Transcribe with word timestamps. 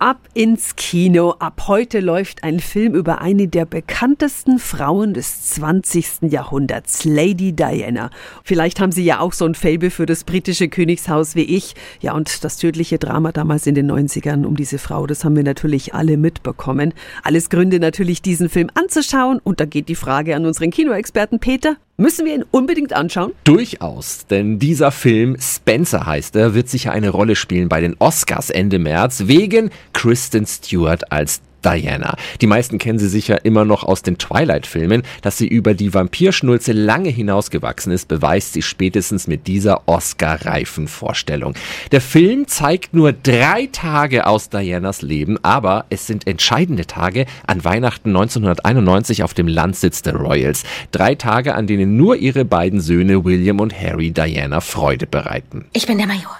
Ab 0.00 0.30
ins 0.32 0.76
Kino. 0.76 1.32
Ab 1.40 1.64
heute 1.68 2.00
läuft 2.00 2.42
ein 2.42 2.60
Film 2.60 2.94
über 2.94 3.20
eine 3.20 3.48
der 3.48 3.66
bekanntesten 3.66 4.58
Frauen 4.58 5.12
des 5.12 5.50
20. 5.50 6.22
Jahrhunderts, 6.22 7.04
Lady 7.04 7.52
Diana. 7.52 8.08
Vielleicht 8.42 8.80
haben 8.80 8.92
Sie 8.92 9.04
ja 9.04 9.20
auch 9.20 9.34
so 9.34 9.44
ein 9.44 9.54
Fable 9.54 9.90
für 9.90 10.06
das 10.06 10.24
britische 10.24 10.70
Königshaus 10.70 11.34
wie 11.34 11.42
ich. 11.42 11.74
Ja, 12.00 12.14
und 12.14 12.44
das 12.44 12.56
tödliche 12.56 12.98
Drama 12.98 13.30
damals 13.30 13.66
in 13.66 13.74
den 13.74 13.92
90ern 13.92 14.46
um 14.46 14.56
diese 14.56 14.78
Frau, 14.78 15.06
das 15.06 15.22
haben 15.22 15.36
wir 15.36 15.44
natürlich 15.44 15.92
alle 15.92 16.16
mitbekommen. 16.16 16.94
Alles 17.22 17.50
Gründe 17.50 17.78
natürlich, 17.78 18.22
diesen 18.22 18.48
Film 18.48 18.70
anzuschauen. 18.72 19.38
Und 19.44 19.60
da 19.60 19.66
geht 19.66 19.90
die 19.90 19.96
Frage 19.96 20.34
an 20.34 20.46
unseren 20.46 20.70
Kinoexperten 20.70 21.40
Peter. 21.40 21.76
Müssen 22.00 22.24
wir 22.24 22.34
ihn 22.34 22.46
unbedingt 22.50 22.94
anschauen? 22.94 23.32
Durchaus, 23.44 24.26
denn 24.26 24.58
dieser 24.58 24.90
Film, 24.90 25.36
Spencer 25.38 26.06
heißt 26.06 26.34
er, 26.34 26.54
wird 26.54 26.70
sicher 26.70 26.92
eine 26.92 27.10
Rolle 27.10 27.36
spielen 27.36 27.68
bei 27.68 27.82
den 27.82 27.94
Oscars 27.98 28.48
Ende 28.48 28.78
März 28.78 29.24
wegen 29.26 29.68
Kristen 29.92 30.46
Stewart 30.46 31.12
als 31.12 31.42
Diana. 31.64 32.16
Die 32.40 32.46
meisten 32.46 32.78
kennen 32.78 32.98
sie 32.98 33.08
sicher 33.08 33.44
immer 33.44 33.64
noch 33.64 33.84
aus 33.84 34.02
den 34.02 34.18
Twilight-Filmen. 34.18 35.02
Dass 35.22 35.38
sie 35.38 35.46
über 35.48 35.74
die 35.74 35.92
Vampirschnulze 35.92 36.72
lange 36.72 37.10
hinausgewachsen 37.10 37.92
ist, 37.92 38.08
beweist 38.08 38.52
sie 38.52 38.62
spätestens 38.62 39.26
mit 39.26 39.46
dieser 39.46 39.88
Oscar-reifen 39.88 40.88
Vorstellung. 40.88 41.54
Der 41.92 42.00
Film 42.00 42.46
zeigt 42.46 42.94
nur 42.94 43.12
drei 43.12 43.68
Tage 43.72 44.26
aus 44.26 44.48
Dianas 44.48 45.02
Leben, 45.02 45.38
aber 45.42 45.86
es 45.90 46.06
sind 46.06 46.26
entscheidende 46.26 46.86
Tage 46.86 47.26
an 47.46 47.64
Weihnachten 47.64 48.10
1991 48.10 49.22
auf 49.22 49.34
dem 49.34 49.48
Landsitz 49.48 50.02
der 50.02 50.16
Royals. 50.16 50.64
Drei 50.92 51.14
Tage, 51.14 51.54
an 51.54 51.66
denen 51.66 51.96
nur 51.96 52.16
ihre 52.16 52.44
beiden 52.44 52.80
Söhne 52.80 53.24
William 53.24 53.60
und 53.60 53.78
Harry 53.78 54.10
Diana 54.10 54.60
Freude 54.60 55.06
bereiten. 55.06 55.66
Ich 55.72 55.86
bin 55.86 55.98
der 55.98 56.06
Major. 56.06 56.36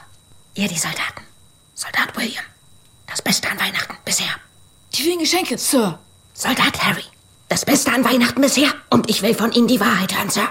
Ihr 0.55 0.69
die 0.69 0.79
Soldaten. 0.79 1.23
Soldat 1.75 2.17
William. 2.17 2.45
Das 3.07 3.23
Beste 3.23 3.49
an 3.49 3.59
Weihnachten 3.59 3.95
bisher. 4.05 4.29
Die 4.95 5.03
vielen 5.03 5.21
Geschenke, 5.21 5.57
Sir. 5.57 5.99
Soldat 6.35 6.83
Harry. 6.85 7.05
Das 7.49 7.65
Beste 7.65 7.93
an 7.93 8.05
Weihnachten 8.05 8.41
bisher. 8.41 8.71
Und 8.91 9.09
ich 9.09 9.23
will 9.23 9.35
von 9.35 9.53
Ihnen 9.53 9.69
die 9.69 9.79
Wahrheit 9.79 10.17
hören, 10.17 10.31
Sir. 10.31 10.49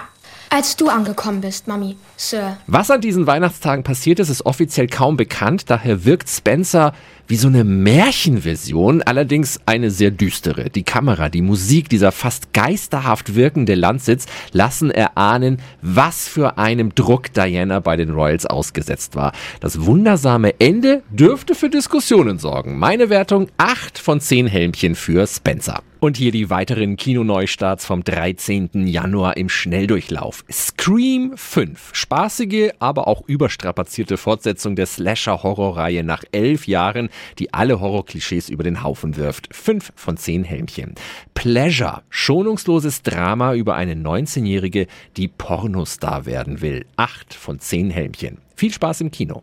Als 0.48 0.76
du 0.76 0.88
angekommen 0.88 1.42
bist, 1.42 1.68
Mami, 1.68 1.96
Sir. 2.16 2.56
Was 2.66 2.90
an 2.90 3.00
diesen 3.00 3.26
Weihnachtstagen 3.26 3.84
passiert 3.84 4.18
ist, 4.18 4.30
ist 4.30 4.46
offiziell 4.46 4.86
kaum 4.86 5.16
bekannt. 5.16 5.68
Daher 5.68 6.04
wirkt 6.04 6.28
Spencer 6.28 6.94
wie 7.30 7.36
so 7.36 7.46
eine 7.46 7.62
Märchenversion, 7.62 9.02
allerdings 9.02 9.60
eine 9.64 9.92
sehr 9.92 10.10
düstere. 10.10 10.68
Die 10.68 10.82
Kamera, 10.82 11.28
die 11.28 11.42
Musik, 11.42 11.88
dieser 11.88 12.10
fast 12.10 12.52
geisterhaft 12.52 13.36
wirkende 13.36 13.76
Landsitz 13.76 14.26
lassen 14.50 14.90
erahnen, 14.90 15.58
was 15.80 16.26
für 16.26 16.58
einem 16.58 16.92
Druck 16.92 17.32
Diana 17.32 17.78
bei 17.78 17.94
den 17.94 18.10
Royals 18.10 18.46
ausgesetzt 18.46 19.14
war. 19.14 19.30
Das 19.60 19.86
wundersame 19.86 20.58
Ende 20.58 21.04
dürfte 21.10 21.54
für 21.54 21.70
Diskussionen 21.70 22.40
sorgen. 22.40 22.80
Meine 22.80 23.10
Wertung 23.10 23.46
8 23.58 24.00
von 24.00 24.20
10 24.20 24.48
Helmchen 24.48 24.96
für 24.96 25.24
Spencer. 25.24 25.84
Und 26.00 26.16
hier 26.16 26.32
die 26.32 26.48
weiteren 26.48 26.96
Kinoneustarts 26.96 27.84
vom 27.84 28.02
13. 28.02 28.86
Januar 28.86 29.36
im 29.36 29.50
Schnelldurchlauf. 29.50 30.46
Scream 30.50 31.32
5. 31.36 31.90
Spaßige, 31.92 32.70
aber 32.78 33.06
auch 33.06 33.22
überstrapazierte 33.26 34.16
Fortsetzung 34.16 34.76
der 34.76 34.86
Slasher-Horrorreihe 34.86 36.02
nach 36.02 36.24
elf 36.32 36.66
Jahren, 36.66 37.10
die 37.38 37.52
alle 37.54 37.80
Horrorklischees 37.80 38.48
über 38.48 38.62
den 38.62 38.82
Haufen 38.82 39.16
wirft. 39.16 39.48
5 39.54 39.92
von 39.94 40.16
10 40.16 40.44
Helmchen. 40.44 40.94
Pleasure. 41.34 42.02
Schonungsloses 42.10 43.02
Drama 43.02 43.54
über 43.54 43.74
eine 43.74 43.94
19-Jährige, 43.94 44.86
die 45.16 45.28
Pornostar 45.28 46.26
werden 46.26 46.60
will. 46.60 46.86
8 46.96 47.34
von 47.34 47.58
10 47.58 47.90
Helmchen. 47.90 48.38
Viel 48.56 48.72
Spaß 48.72 49.00
im 49.02 49.10
Kino. 49.10 49.42